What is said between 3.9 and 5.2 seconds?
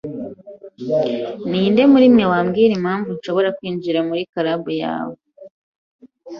muri club yawe?